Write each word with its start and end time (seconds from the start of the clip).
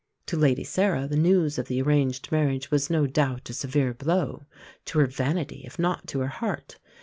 To 0.25 0.35
Lady 0.35 0.63
Sarah 0.63 1.07
the 1.07 1.15
news 1.15 1.59
of 1.59 1.67
the 1.67 1.79
arranged 1.79 2.31
marriage 2.31 2.71
was 2.71 2.89
no 2.89 3.05
doubt 3.05 3.51
a 3.51 3.53
severe 3.53 3.93
blow 3.93 4.47
to 4.85 4.97
her 4.97 5.05
vanity, 5.05 5.61
if 5.63 5.77
not 5.77 6.07
to 6.07 6.21
her 6.21 6.27
heart. 6.27 6.79